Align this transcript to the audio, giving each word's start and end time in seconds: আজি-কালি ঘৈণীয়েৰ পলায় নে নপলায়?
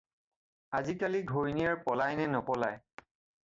আজি-কালি 0.79 1.21
ঘৈণীয়েৰ 1.35 1.77
পলায় 1.85 2.19
নে 2.23 2.29
নপলায়? 2.33 2.85